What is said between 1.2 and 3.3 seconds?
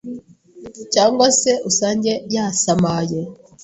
se usange yasamaye.